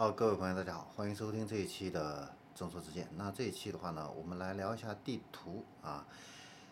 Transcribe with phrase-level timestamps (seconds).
[0.00, 3.06] 好，各位朋友，大家好，欢迎收听这一期的众说之见。
[3.16, 6.06] 那这一期的话呢，我们来聊一下地图啊。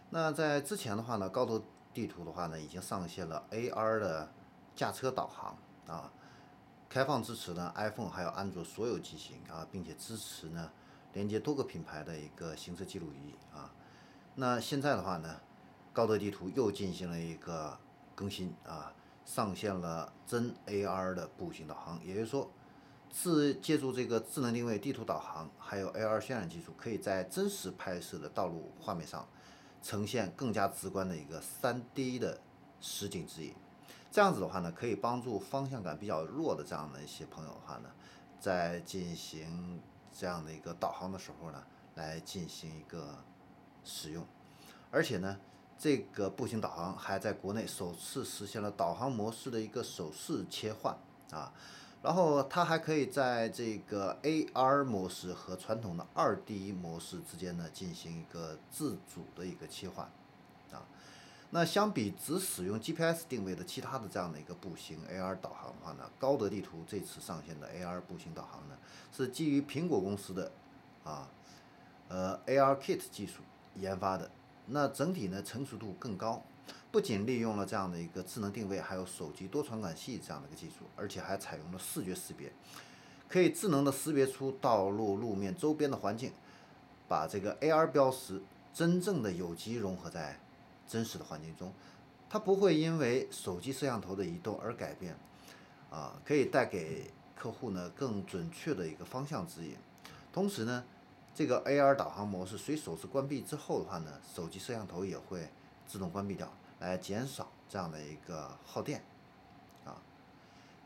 [0.08, 1.62] 那在之前的话呢，高德
[1.92, 4.32] 地图的话呢，已经上线了 AR 的
[4.74, 5.54] 驾车导航
[5.86, 6.10] 啊，
[6.88, 10.70] 开放支持呢 iPhone 还有安卓所有机型啊，并且支持呢
[11.12, 13.70] 连接多个品牌的一个行车记录仪啊。
[14.36, 15.38] 那现在的话呢，
[15.92, 17.78] 高德地图又进行了一个
[18.14, 18.90] 更新啊，
[19.26, 22.50] 上线了真 AR 的步行导航，也就是说。
[23.12, 29.26] 是借助这个智能定位、地图导航，还有 AR 渲染技术，可以在真实拍摄的道路画面上
[29.82, 32.40] 呈现更加直观的一个 3D 的
[32.80, 33.54] 实景指引。
[34.10, 37.90] 这样子的话呢，可以帮助方向感比较弱的这样的一些朋友的话呢，
[38.38, 39.80] 在进行
[40.12, 41.62] 这样的一个导航的时候呢，
[41.94, 43.22] 来进行一个
[43.84, 44.24] 使用。
[44.90, 45.38] 而且呢，
[45.78, 50.96] 这个步行导航还在国内首次实现了导航模式的一个手势切换
[51.30, 51.52] 啊。
[52.02, 60.06] 然后它还可以在这个 AR 模式和传统的 2D 模式之间呢进行一个自主的一个切换，
[60.72, 60.86] 啊，
[61.50, 68.76] 那相比只使用 GPS 定位的其他的这样的一个步行 AR 导航的话呢，高德地图这次上线的 AR 步行导航呢
[69.12, 70.52] 是基于苹果公司的
[71.02, 71.28] 啊
[72.08, 73.42] 呃 ARKit 技术
[73.74, 74.30] 研发的，
[74.66, 76.42] 那整体呢成熟度更高。
[76.90, 82.50] 不仅利用了这样的一个智能定位，还有手机多传感器这样的一个技术，而且还采用了视觉识别，
[83.28, 86.32] 可以智能的识别出道路路面周边的环境，
[87.06, 88.40] 把这个 AR 标识
[88.72, 90.40] 真正的有机融合在
[90.86, 91.72] 真实的环境中，
[92.30, 95.14] 它不会因为手机摄像头的移动而改变，
[95.90, 99.76] 啊，可以带给客户呢更准确的一个方向指引。
[100.32, 100.82] 同时呢，
[101.34, 105.46] 这个 AR 导航模式随手势关闭之后的话呢，手机摄像头也会
[105.86, 106.50] 自动关闭掉。
[106.80, 109.02] 来减少这样的一个耗电，
[109.84, 109.96] 啊，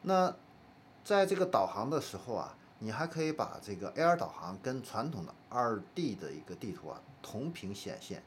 [0.03, 0.35] 那
[1.05, 8.23] 在这个导航的时候啊，你还可以把这个 AR 导航跟传统的 2D 的一个地图啊同屏显现，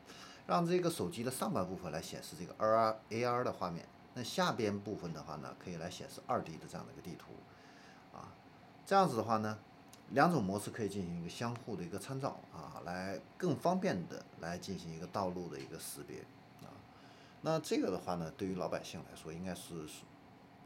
[0.46, 7.32] 让这个手机的上半部分来显示这个 AR AR 的画面，那下边部分的话呢，可以来显示 2D 的这样的一个地图，
[8.16, 8.32] 啊，
[8.86, 9.58] 这样子的话呢，
[10.12, 16.24] 两种模式可以进行一个相互的一个参照啊，来更方便的来进行一个道路的一个识别。
[17.46, 19.86] 那这个的话呢，对于老百姓来说，应该是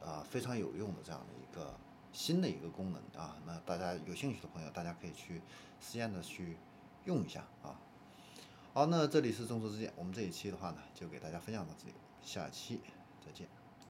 [0.02, 1.76] 啊非常有用的这样的一个
[2.14, 3.36] 新的一个功能啊。
[3.46, 5.42] 那大家有兴趣的朋友，大家可以去
[5.82, 6.56] 实验的去
[7.04, 7.76] 用一下啊。
[8.74, 12.80] 好，那这里是众说之见，我们这一期的话呢，就给大家分享到这里，下期
[13.26, 13.59] 再见。